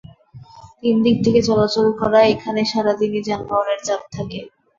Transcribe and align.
তিন 0.81 0.95
দিক 1.05 1.17
থেকে 1.25 1.39
চলাচল 1.47 1.87
করায় 1.99 2.31
এখানে 2.33 2.61
সারা 2.65 2.93
দিনই 2.99 3.21
যানবাহনের 3.27 3.79
চাপ 3.83 4.01
থাকে। 4.15 4.39